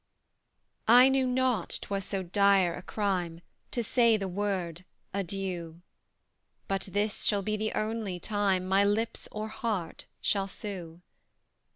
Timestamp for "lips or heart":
8.83-10.05